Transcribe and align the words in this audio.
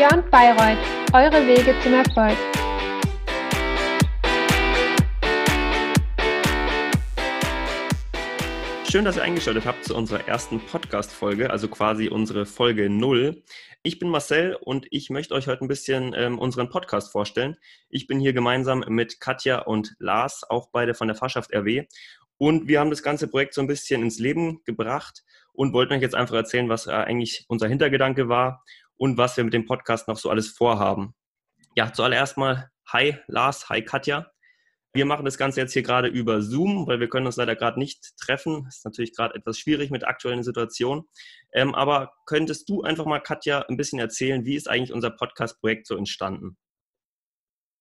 Beyond 0.00 0.30
Bayreuth, 0.30 0.78
eure 1.12 1.46
Wege 1.46 1.74
zum 1.82 1.92
Erfolg. 1.92 2.34
Schön, 8.90 9.04
dass 9.04 9.16
ihr 9.16 9.22
eingeschaltet 9.22 9.66
habt 9.66 9.84
zu 9.84 9.94
unserer 9.94 10.26
ersten 10.26 10.58
Podcast-Folge, 10.58 11.50
also 11.50 11.68
quasi 11.68 12.08
unsere 12.08 12.46
Folge 12.46 12.88
0. 12.88 13.42
Ich 13.82 13.98
bin 13.98 14.08
Marcel 14.08 14.56
und 14.62 14.86
ich 14.90 15.10
möchte 15.10 15.34
euch 15.34 15.48
heute 15.48 15.66
ein 15.66 15.68
bisschen 15.68 16.14
ähm, 16.16 16.38
unseren 16.38 16.70
Podcast 16.70 17.12
vorstellen. 17.12 17.58
Ich 17.90 18.06
bin 18.06 18.20
hier 18.20 18.32
gemeinsam 18.32 18.82
mit 18.88 19.20
Katja 19.20 19.58
und 19.58 19.96
Lars, 19.98 20.48
auch 20.48 20.70
beide 20.72 20.94
von 20.94 21.08
der 21.08 21.16
Fachschaft 21.16 21.52
RW. 21.52 21.84
Und 22.38 22.68
wir 22.68 22.80
haben 22.80 22.88
das 22.88 23.02
ganze 23.02 23.28
Projekt 23.28 23.52
so 23.52 23.60
ein 23.60 23.66
bisschen 23.66 24.02
ins 24.02 24.18
Leben 24.18 24.62
gebracht 24.64 25.24
und 25.52 25.74
wollten 25.74 25.92
euch 25.92 26.00
jetzt 26.00 26.14
einfach 26.14 26.36
erzählen, 26.36 26.70
was 26.70 26.86
äh, 26.86 26.92
eigentlich 26.92 27.44
unser 27.48 27.68
Hintergedanke 27.68 28.30
war 28.30 28.64
und 29.00 29.16
was 29.16 29.36
wir 29.38 29.44
mit 29.44 29.54
dem 29.54 29.64
Podcast 29.64 30.08
noch 30.08 30.18
so 30.18 30.28
alles 30.28 30.50
vorhaben. 30.50 31.14
Ja, 31.74 31.90
zuallererst 31.90 32.36
mal, 32.36 32.68
hi 32.92 33.16
Lars, 33.28 33.70
hi 33.70 33.82
Katja. 33.82 34.30
Wir 34.92 35.06
machen 35.06 35.24
das 35.24 35.38
Ganze 35.38 35.60
jetzt 35.60 35.72
hier 35.72 35.82
gerade 35.82 36.08
über 36.08 36.42
Zoom, 36.42 36.86
weil 36.86 37.00
wir 37.00 37.08
können 37.08 37.24
uns 37.24 37.36
leider 37.36 37.56
gerade 37.56 37.78
nicht 37.78 38.14
treffen. 38.18 38.64
Das 38.64 38.78
ist 38.78 38.84
natürlich 38.84 39.16
gerade 39.16 39.36
etwas 39.36 39.58
schwierig 39.58 39.90
mit 39.90 40.02
der 40.02 40.10
aktuellen 40.10 40.42
Situation. 40.42 41.04
Ähm, 41.54 41.74
aber 41.74 42.12
könntest 42.26 42.68
du 42.68 42.82
einfach 42.82 43.06
mal, 43.06 43.20
Katja, 43.20 43.64
ein 43.70 43.78
bisschen 43.78 44.00
erzählen, 44.00 44.44
wie 44.44 44.56
ist 44.56 44.68
eigentlich 44.68 44.92
unser 44.92 45.10
Podcast-Projekt 45.10 45.86
so 45.86 45.96
entstanden? 45.96 46.58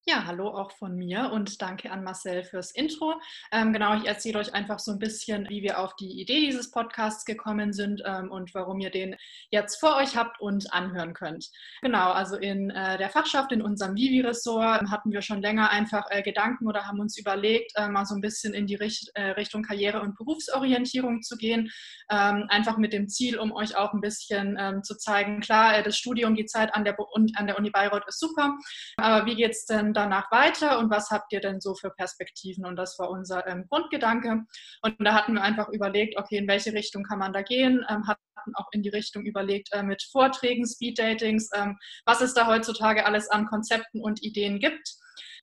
Ja, 0.08 0.26
hallo 0.26 0.48
auch 0.48 0.72
von 0.72 0.96
mir 0.96 1.30
und 1.32 1.62
danke 1.62 1.92
an 1.92 2.04
Marcel 2.04 2.44
fürs 2.44 2.72
Intro. 2.72 3.20
Ähm, 3.52 3.74
genau, 3.74 3.96
ich 3.96 4.08
erzähle 4.08 4.40
euch 4.40 4.54
einfach 4.56 4.80
so 4.80 4.94
ein 4.94 4.98
bisschen, 4.98 5.48
wie 5.50 5.62
wir 5.62 5.78
auf 5.78 5.96
die 5.98 6.22
Idee 6.22 6.40
dieses 6.40 6.72
Podcasts 6.72 7.26
gekommen 7.26 7.74
sind 7.74 8.02
ähm, 8.06 8.32
und 8.32 8.56
warum 8.56 8.80
ihr 8.80 8.92
den 8.92 9.18
jetzt 9.52 9.80
vor 9.80 9.98
euch 9.98 10.16
habt 10.16 10.40
und 10.40 10.74
anhören 10.74 11.14
könnt. 11.14 11.50
Genau, 11.82 12.12
also 12.12 12.38
in 12.38 12.72
äh, 12.72 12.98
der 12.98 13.10
Fachschaft, 13.10 13.52
in 13.52 13.62
unserem 13.62 13.96
Vivi-Ressort 13.96 14.82
ähm, 14.82 14.90
hatten 14.90 15.12
wir 15.12 15.22
schon 15.22 15.42
länger 15.42 15.70
einfach 15.70 16.06
äh, 16.10 16.24
Gedanken 16.24 16.68
oder 16.68 16.88
haben 16.88 17.02
uns 17.02 17.18
überlegt, 17.18 17.74
äh, 17.76 17.90
mal 17.90 18.06
so 18.06 18.16
ein 18.16 18.22
bisschen 18.22 18.54
in 18.54 18.68
die 18.68 18.76
Richt 18.76 19.12
äh, 19.16 19.32
Richtung 19.32 19.64
Karriere- 19.64 20.02
und 20.02 20.18
Berufsorientierung 20.18 21.22
zu 21.22 21.36
gehen. 21.36 21.70
Ähm, 22.10 22.46
einfach 22.48 22.78
mit 22.78 22.94
dem 22.94 23.10
Ziel, 23.10 23.38
um 23.38 23.52
euch 23.52 23.76
auch 23.76 23.94
ein 23.94 24.02
bisschen 24.02 24.58
ähm, 24.58 24.82
zu 24.82 24.96
zeigen, 24.96 25.42
klar, 25.42 25.78
äh, 25.78 25.84
das 25.84 25.98
Studium, 25.98 26.36
die 26.36 26.46
Zeit 26.46 26.74
an 26.74 26.86
der, 26.86 26.98
an 27.36 27.46
der 27.46 27.60
Uni 27.60 27.70
Bayreuth 27.70 28.08
ist 28.08 28.20
super, 28.20 28.58
aber 28.98 29.28
wie 29.28 29.36
geht 29.36 29.52
es 29.52 29.66
denn 29.66 29.89
danach 29.94 30.32
weiter 30.32 30.80
und 30.80 30.90
was 30.90 31.10
habt 31.10 31.32
ihr 31.34 31.40
denn 31.40 31.62
so 31.62 31.76
für 31.76 31.90
Perspektiven? 31.90 32.66
Und 32.66 32.76
das 32.76 32.98
war 33.00 33.10
unser 33.10 33.48
ähm, 33.48 33.66
Grundgedanke. 33.70 34.44
Und 34.82 34.96
da 35.00 35.14
hatten 35.14 35.34
wir 35.34 35.42
einfach 35.42 35.70
überlegt, 35.70 36.18
okay, 36.18 36.38
in 36.38 36.48
welche 36.48 36.74
Richtung 36.74 37.04
kann 37.04 37.20
man 37.20 37.34
da 37.34 37.42
gehen? 37.42 37.86
Ähm, 37.90 38.08
hatten 38.08 38.56
auch 38.56 38.68
in 38.72 38.84
die 38.84 38.90
Richtung 38.90 39.26
überlegt 39.26 39.70
äh, 39.74 39.84
mit 39.84 40.04
Vorträgen, 40.12 40.66
Speeddatings, 40.66 41.50
ähm, 41.56 41.78
was 42.06 42.22
es 42.22 42.34
da 42.34 42.48
heutzutage 42.48 43.06
alles 43.06 43.30
an 43.30 43.46
Konzepten 43.46 44.02
und 44.02 44.24
Ideen 44.24 44.60
gibt 44.60 44.99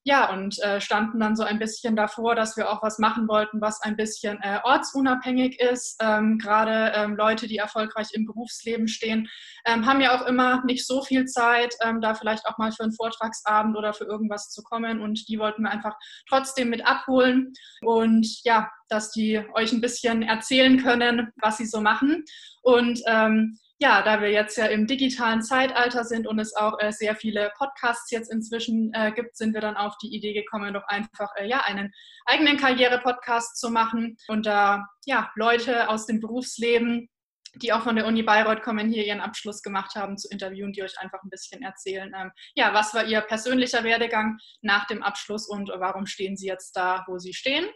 ja, 0.07 0.33
und 0.33 0.63
äh, 0.63 0.81
standen 0.81 1.19
dann 1.19 1.35
so 1.35 1.43
ein 1.43 1.59
bisschen 1.59 1.97
davor, 1.97 2.37
dass 2.37 2.57
wir 2.57 2.71
auch 2.71 2.81
was 2.81 3.01
machen 3.01 3.27
wollten, 3.27 3.61
was 3.61 3.83
ein 3.83 3.97
bisschen 3.97 4.41
äh, 4.41 4.61
ortsunabhängig 4.63 5.59
ist. 5.59 5.97
Ähm, 6.01 6.39
Gerade 6.39 6.93
ähm, 6.95 7.17
Leute, 7.17 7.49
die 7.49 7.57
erfolgreich 7.57 8.11
im 8.13 8.25
Berufsleben 8.25 8.87
stehen, 8.87 9.29
ähm, 9.65 9.85
haben 9.85 10.01
ja 10.01 10.17
auch 10.17 10.25
immer 10.25 10.65
nicht 10.65 10.87
so 10.87 11.03
viel 11.03 11.25
Zeit, 11.25 11.75
ähm, 11.83 12.01
da 12.01 12.15
vielleicht 12.15 12.47
auch 12.47 12.57
mal 12.57 12.71
für 12.71 12.85
einen 12.85 12.93
Vortragsabend 12.93 13.77
oder 13.77 13.93
für 13.93 14.05
irgendwas 14.05 14.49
zu 14.51 14.63
kommen. 14.63 15.01
Und 15.01 15.29
die 15.29 15.41
wollten 15.41 15.65
wir 15.65 15.73
einfach 15.73 15.97
trotzdem 16.29 16.71
mit 16.71 16.87
abholen 16.87 17.53
und 17.81 18.45
ja, 18.45 18.71
dass 18.89 19.11
die 19.11 19.43
euch 19.55 19.73
ein 19.73 19.81
bisschen 19.81 20.23
erzählen 20.23 20.81
können, 20.81 21.33
was 21.43 21.57
sie 21.57 21.67
so 21.67 21.81
machen. 21.81 22.25
Und 22.63 23.01
ähm, 23.09 23.59
ja, 23.79 24.03
da 24.03 24.21
wir 24.23 24.31
jetzt 24.31 24.57
ja 24.57 24.67
im 24.67 24.87
digitalen 24.87 25.43
Zeitalter 25.43 26.05
sind 26.05 26.27
und 26.27 26.39
es 26.39 26.55
auch 26.55 26.79
äh, 26.79 26.93
sehr 26.93 27.15
viele 27.15 27.53
Podcasts 27.59 28.11
jetzt 28.11 28.33
inzwischen 28.33 28.91
äh, 28.95 29.13
gibt, 29.13 29.37
sind 29.37 29.53
wir 29.53 29.61
dann 29.61 29.77
auf 29.77 29.99
die 29.99 30.15
Idee 30.15 30.33
gekommen, 30.33 30.73
doch 30.73 30.87
einfach 30.89 31.31
äh, 31.37 31.47
ja 31.47 31.61
einen 31.61 31.93
eigenen 32.25 32.57
Karriere-Podcast 32.57 33.59
zu 33.59 33.71
machen 33.71 34.17
und 34.29 34.47
da 34.47 34.87
ja 35.05 35.31
Leute 35.35 35.91
aus 35.91 36.07
dem 36.07 36.21
Berufsleben, 36.21 37.09
die 37.57 37.73
auch 37.73 37.83
von 37.83 37.97
der 37.97 38.07
Uni 38.07 38.23
Bayreuth 38.23 38.63
kommen, 38.63 38.91
hier 38.91 39.05
ihren 39.05 39.21
Abschluss 39.21 39.63
gemacht 39.63 39.95
haben, 39.95 40.17
zu 40.17 40.29
interviewen, 40.31 40.73
die 40.73 40.83
euch 40.83 40.99
einfach 40.99 41.23
ein 41.23 41.31
bisschen 41.31 41.63
erzählen, 41.63 42.13
ähm, 42.19 42.31
ja, 42.55 42.73
was 42.73 42.95
war 42.95 43.05
ihr 43.05 43.21
persönlicher 43.21 43.85
Werdegang 43.85 44.39
nach 44.63 44.87
dem 44.87 45.03
Abschluss 45.03 45.49
und 45.49 45.69
warum 45.69 46.07
stehen 46.07 46.37
sie 46.37 46.47
jetzt 46.47 46.77
da, 46.77 47.05
wo 47.09 47.19
sie 47.19 47.35
stehen. 47.35 47.67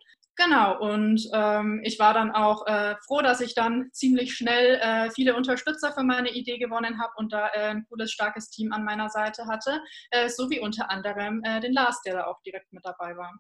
Genau, 0.42 0.78
und 0.78 1.28
ähm, 1.34 1.82
ich 1.84 1.98
war 1.98 2.14
dann 2.14 2.30
auch 2.30 2.66
äh, 2.66 2.94
froh, 3.06 3.20
dass 3.20 3.42
ich 3.42 3.54
dann 3.54 3.90
ziemlich 3.92 4.32
schnell 4.34 4.80
äh, 4.80 5.10
viele 5.10 5.36
Unterstützer 5.36 5.92
für 5.92 6.02
meine 6.02 6.30
Idee 6.30 6.56
gewonnen 6.56 6.98
habe 6.98 7.12
und 7.16 7.30
da 7.34 7.48
äh, 7.48 7.72
ein 7.72 7.84
cooles, 7.90 8.10
starkes 8.10 8.48
Team 8.48 8.72
an 8.72 8.82
meiner 8.82 9.10
Seite 9.10 9.44
hatte, 9.48 9.82
äh, 10.10 10.30
so 10.30 10.48
wie 10.48 10.58
unter 10.58 10.90
anderem 10.90 11.42
äh, 11.44 11.60
den 11.60 11.74
Lars, 11.74 12.00
der 12.06 12.14
da 12.14 12.24
auch 12.24 12.40
direkt 12.40 12.72
mit 12.72 12.86
dabei 12.86 13.18
war. 13.18 13.38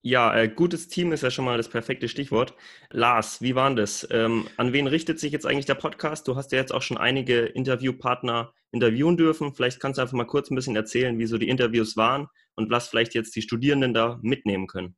Ja, 0.00 0.34
äh, 0.34 0.48
gutes 0.48 0.88
Team 0.88 1.12
ist 1.12 1.22
ja 1.22 1.30
schon 1.30 1.44
mal 1.44 1.58
das 1.58 1.68
perfekte 1.68 2.08
Stichwort. 2.08 2.54
Lars, 2.88 3.42
wie 3.42 3.54
war 3.54 3.74
das? 3.74 4.08
Ähm, 4.10 4.48
an 4.56 4.72
wen 4.72 4.86
richtet 4.86 5.20
sich 5.20 5.32
jetzt 5.32 5.44
eigentlich 5.44 5.66
der 5.66 5.74
Podcast? 5.74 6.26
Du 6.26 6.36
hast 6.36 6.52
ja 6.52 6.58
jetzt 6.58 6.72
auch 6.72 6.80
schon 6.80 6.96
einige 6.96 7.40
Interviewpartner 7.44 8.54
interviewen 8.72 9.18
dürfen. 9.18 9.54
Vielleicht 9.54 9.78
kannst 9.78 9.98
du 9.98 10.02
einfach 10.02 10.16
mal 10.16 10.24
kurz 10.24 10.50
ein 10.50 10.54
bisschen 10.54 10.76
erzählen, 10.76 11.18
wie 11.18 11.26
so 11.26 11.36
die 11.36 11.50
Interviews 11.50 11.98
waren 11.98 12.28
und 12.54 12.70
was 12.70 12.88
vielleicht 12.88 13.12
jetzt 13.12 13.36
die 13.36 13.42
Studierenden 13.42 13.92
da 13.92 14.18
mitnehmen 14.22 14.68
können. 14.68 14.96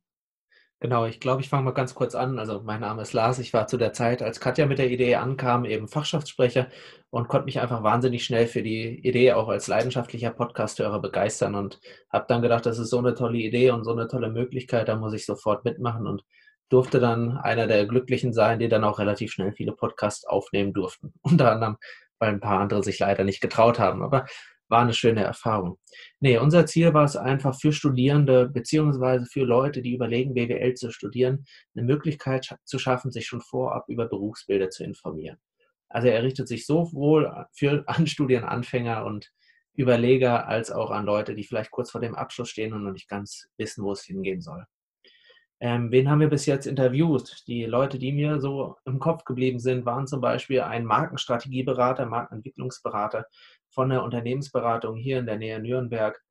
Genau, 0.83 1.05
ich 1.05 1.21
glaube, 1.21 1.39
ich 1.39 1.47
fange 1.47 1.63
mal 1.63 1.71
ganz 1.71 1.95
kurz 1.95 2.13
an. 2.13 2.37
Also 2.39 2.61
mein 2.61 2.81
Name 2.81 3.03
ist 3.03 3.13
Lars. 3.13 3.39
Ich 3.39 3.53
war 3.53 3.67
zu 3.67 3.77
der 3.77 3.93
Zeit, 3.93 4.21
als 4.21 4.41
Katja 4.41 4.65
mit 4.65 4.79
der 4.79 4.91
Idee 4.91 5.15
ankam, 5.15 5.63
eben 5.63 5.87
Fachschaftssprecher 5.87 6.67
und 7.09 7.29
konnte 7.29 7.45
mich 7.45 7.61
einfach 7.61 7.83
wahnsinnig 7.83 8.25
schnell 8.25 8.47
für 8.47 8.61
die 8.61 8.99
Idee 8.99 9.31
auch 9.31 9.47
als 9.47 9.67
leidenschaftlicher 9.67 10.31
Podcasthörer 10.31 10.99
begeistern 10.99 11.55
und 11.55 11.79
habe 12.11 12.25
dann 12.27 12.41
gedacht, 12.41 12.65
das 12.65 12.79
ist 12.79 12.89
so 12.89 12.97
eine 12.97 13.15
tolle 13.15 13.37
Idee 13.37 13.71
und 13.71 13.85
so 13.85 13.93
eine 13.93 14.09
tolle 14.09 14.29
Möglichkeit, 14.29 14.89
da 14.89 14.97
muss 14.97 15.13
ich 15.13 15.25
sofort 15.25 15.63
mitmachen 15.63 16.05
und 16.05 16.25
durfte 16.67 16.99
dann 16.99 17.37
einer 17.37 17.67
der 17.67 17.85
Glücklichen 17.85 18.33
sein, 18.33 18.59
die 18.59 18.67
dann 18.67 18.83
auch 18.83 18.99
relativ 18.99 19.31
schnell 19.31 19.53
viele 19.53 19.71
Podcasts 19.71 20.25
aufnehmen 20.25 20.73
durften. 20.73 21.13
Unter 21.21 21.49
anderem, 21.53 21.77
weil 22.19 22.27
ein 22.33 22.41
paar 22.41 22.59
andere 22.59 22.83
sich 22.83 22.99
leider 22.99 23.23
nicht 23.23 23.39
getraut 23.39 23.79
haben. 23.79 24.03
Aber 24.03 24.25
war 24.73 24.81
eine 24.81 24.93
schöne 24.93 25.23
Erfahrung. 25.23 25.77
Nee, 26.19 26.39
unser 26.39 26.65
Ziel 26.65 26.95
war 26.95 27.03
es 27.03 27.15
einfach 27.15 27.55
für 27.55 27.71
Studierende 27.71 28.49
beziehungsweise 28.49 29.27
für 29.27 29.43
Leute, 29.43 29.83
die 29.83 29.93
überlegen, 29.93 30.33
BWL 30.33 30.73
zu 30.73 30.91
studieren, 30.91 31.45
eine 31.75 31.85
Möglichkeit 31.85 32.57
zu 32.65 32.79
schaffen, 32.79 33.11
sich 33.11 33.27
schon 33.27 33.41
vorab 33.41 33.87
über 33.87 34.07
Berufsbilder 34.07 34.71
zu 34.71 34.83
informieren. 34.83 35.37
Also 35.89 36.07
er 36.07 36.23
richtet 36.23 36.47
sich 36.47 36.65
sowohl 36.65 37.31
für 37.53 37.83
an 37.87 38.07
Studienanfänger 38.07 39.05
und 39.05 39.31
Überleger 39.75 40.47
als 40.47 40.71
auch 40.71 40.89
an 40.89 41.05
Leute, 41.05 41.35
die 41.35 41.43
vielleicht 41.43 41.69
kurz 41.69 41.91
vor 41.91 42.01
dem 42.01 42.15
Abschluss 42.15 42.49
stehen 42.49 42.73
und 42.73 42.83
noch 42.83 42.93
nicht 42.93 43.07
ganz 43.07 43.47
wissen, 43.57 43.83
wo 43.83 43.91
es 43.91 44.03
hingehen 44.03 44.41
soll. 44.41 44.65
Ähm, 45.63 45.91
wen 45.91 46.09
haben 46.09 46.19
wir 46.19 46.27
bis 46.27 46.45
jetzt 46.45 46.65
interviewt? 46.67 47.47
Die 47.47 47.63
Leute, 47.63 47.97
die 47.97 48.11
mir 48.11 48.41
so 48.41 48.75
im 48.83 48.99
Kopf 48.99 49.23
geblieben 49.23 49.59
sind, 49.59 49.85
waren 49.85 50.07
zum 50.07 50.19
Beispiel 50.19 50.59
ein 50.59 50.83
Markenstrategieberater, 50.83 52.05
Markenentwicklungsberater 52.05 53.25
von 53.69 53.87
der 53.87 54.03
Unternehmensberatung 54.03 54.97
hier 54.97 55.19
in 55.19 55.25
der 55.25 55.37
Nähe 55.37 55.61
Nürnberg, 55.61 56.21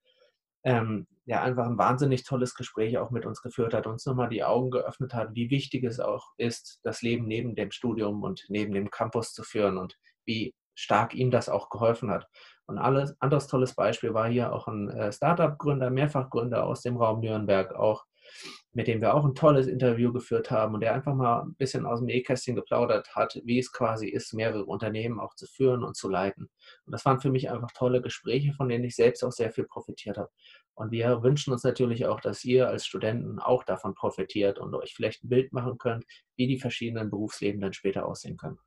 ähm, 0.65 1.06
der 1.25 1.43
einfach 1.43 1.65
ein 1.65 1.78
wahnsinnig 1.78 2.25
tolles 2.25 2.54
Gespräch 2.54 2.98
auch 2.98 3.10
mit 3.10 3.25
uns 3.25 3.41
geführt 3.41 3.72
hat, 3.72 3.87
uns 3.87 4.04
nochmal 4.04 4.28
die 4.28 4.44
Augen 4.44 4.70
geöffnet 4.70 5.15
hat, 5.15 5.31
wie 5.32 5.49
wichtig 5.49 5.82
es 5.84 5.99
auch 5.99 6.32
ist, 6.37 6.81
das 6.82 7.00
Leben 7.00 7.26
neben 7.26 7.54
dem 7.54 7.70
Studium 7.70 8.22
und 8.22 8.44
neben 8.50 8.75
dem 8.75 8.91
Campus 8.91 9.32
zu 9.32 9.44
führen 9.44 9.78
und 9.78 9.97
wie 10.26 10.54
stark 10.75 11.14
ihm 11.14 11.31
das 11.31 11.49
auch 11.49 11.70
geholfen 11.70 12.10
hat. 12.10 12.26
Und 12.66 12.76
alles, 12.76 13.16
anderes 13.19 13.47
tolles 13.47 13.75
Beispiel 13.75 14.12
war 14.12 14.28
hier 14.28 14.53
auch 14.53 14.69
ein 14.69 14.91
äh, 14.91 15.10
Startup-Gründer, 15.10 15.88
Mehrfachgründer 15.88 16.66
aus 16.66 16.82
dem 16.82 16.99
Raum 16.99 17.20
Nürnberg, 17.20 17.75
auch 17.75 18.04
mit 18.74 18.86
dem 18.86 19.00
wir 19.00 19.14
auch 19.14 19.24
ein 19.24 19.34
tolles 19.34 19.66
Interview 19.66 20.12
geführt 20.12 20.50
haben 20.50 20.74
und 20.74 20.80
der 20.80 20.94
einfach 20.94 21.14
mal 21.14 21.42
ein 21.42 21.54
bisschen 21.54 21.84
aus 21.84 22.00
dem 22.00 22.08
E-Kästchen 22.08 22.56
geplaudert 22.56 23.14
hat, 23.14 23.40
wie 23.44 23.58
es 23.58 23.72
quasi 23.72 24.08
ist, 24.08 24.32
mehrere 24.32 24.64
Unternehmen 24.64 25.20
auch 25.20 25.34
zu 25.34 25.46
führen 25.46 25.84
und 25.84 25.96
zu 25.96 26.08
leiten. 26.08 26.48
Und 26.86 26.92
das 26.92 27.04
waren 27.04 27.20
für 27.20 27.30
mich 27.30 27.50
einfach 27.50 27.72
tolle 27.72 28.00
Gespräche, 28.00 28.52
von 28.54 28.69
denen 28.69 28.84
ich 28.84 28.96
selbst 28.96 29.22
auch 29.24 29.32
sehr 29.32 29.52
viel 29.52 29.64
profitiert 29.64 30.16
habe. 30.16 30.30
Und 30.74 30.90
wir 30.90 31.22
wünschen 31.22 31.52
uns 31.52 31.64
natürlich 31.64 32.06
auch, 32.06 32.20
dass 32.20 32.44
ihr 32.44 32.69
als 32.69 32.86
Studenten 32.86 33.38
auch 33.38 33.62
davon 33.62 33.94
profitiert 33.94 34.58
und 34.58 34.75
euch 34.75 34.94
vielleicht 34.94 35.22
ein 35.25 35.28
Bild 35.28 35.52
machen 35.52 35.76
könnt, 35.76 36.06
wie 36.36 36.46
die 36.46 36.58
verschiedenen 36.58 37.10
Berufsleben 37.10 37.60
dann 37.60 37.75
später 37.75 38.06
aussehen 38.06 38.38
können. 38.38 38.58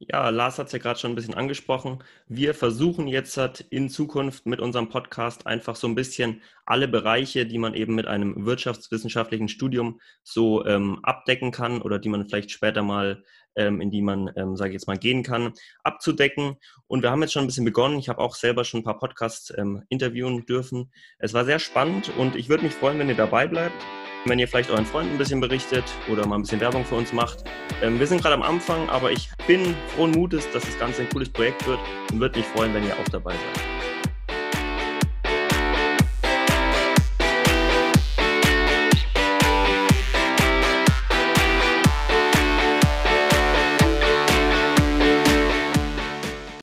Ja, 0.00 0.28
Lars 0.28 0.58
hat 0.58 0.68
es 0.68 0.72
ja 0.72 0.78
gerade 0.78 0.98
schon 1.00 1.10
ein 1.10 1.16
bisschen 1.16 1.34
angesprochen. 1.34 2.04
Wir 2.28 2.54
versuchen 2.54 3.08
jetzt 3.08 3.36
halt 3.36 3.62
in 3.70 3.88
Zukunft 3.88 4.46
mit 4.46 4.60
unserem 4.60 4.88
Podcast 4.88 5.48
einfach 5.48 5.74
so 5.74 5.88
ein 5.88 5.96
bisschen 5.96 6.40
alle 6.66 6.86
Bereiche, 6.86 7.46
die 7.46 7.58
man 7.58 7.74
eben 7.74 7.96
mit 7.96 8.06
einem 8.06 8.46
wirtschaftswissenschaftlichen 8.46 9.48
Studium 9.48 10.00
so 10.22 10.64
ähm, 10.66 11.00
abdecken 11.02 11.50
kann 11.50 11.82
oder 11.82 11.98
die 11.98 12.10
man 12.10 12.28
vielleicht 12.28 12.52
später 12.52 12.82
mal, 12.82 13.24
ähm, 13.56 13.80
in 13.80 13.90
die 13.90 14.02
man, 14.02 14.30
ähm, 14.36 14.56
sage 14.56 14.70
ich 14.70 14.74
jetzt 14.74 14.86
mal, 14.86 14.98
gehen 14.98 15.24
kann, 15.24 15.52
abzudecken. 15.82 16.58
Und 16.86 17.02
wir 17.02 17.10
haben 17.10 17.22
jetzt 17.22 17.32
schon 17.32 17.42
ein 17.42 17.48
bisschen 17.48 17.64
begonnen. 17.64 17.98
Ich 17.98 18.08
habe 18.08 18.20
auch 18.20 18.36
selber 18.36 18.64
schon 18.64 18.80
ein 18.80 18.84
paar 18.84 19.00
Podcasts 19.00 19.52
ähm, 19.58 19.82
interviewen 19.88 20.46
dürfen. 20.46 20.92
Es 21.18 21.34
war 21.34 21.44
sehr 21.44 21.58
spannend 21.58 22.12
und 22.16 22.36
ich 22.36 22.48
würde 22.48 22.62
mich 22.62 22.74
freuen, 22.74 23.00
wenn 23.00 23.08
ihr 23.08 23.16
dabei 23.16 23.48
bleibt 23.48 23.84
wenn 24.28 24.38
ihr 24.38 24.48
vielleicht 24.48 24.70
euren 24.70 24.86
Freunden 24.86 25.12
ein 25.12 25.18
bisschen 25.18 25.40
berichtet 25.40 25.84
oder 26.10 26.26
mal 26.26 26.36
ein 26.36 26.42
bisschen 26.42 26.60
Werbung 26.60 26.84
für 26.84 26.96
uns 26.96 27.12
macht. 27.12 27.44
Ähm, 27.82 27.98
wir 27.98 28.06
sind 28.06 28.22
gerade 28.22 28.34
am 28.34 28.42
Anfang, 28.42 28.88
aber 28.88 29.10
ich 29.12 29.30
bin 29.46 29.74
frohen 29.94 30.12
Mutes, 30.12 30.50
dass 30.52 30.64
das 30.64 30.78
Ganze 30.78 31.02
ein 31.02 31.08
cooles 31.08 31.28
Projekt 31.28 31.66
wird 31.66 31.78
und 32.12 32.20
würde 32.20 32.38
mich 32.38 32.46
freuen, 32.48 32.74
wenn 32.74 32.84
ihr 32.84 32.94
auch 32.94 33.08
dabei 33.10 33.32
seid. 33.32 33.67